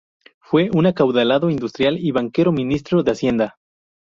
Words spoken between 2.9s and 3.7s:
de Hacienda.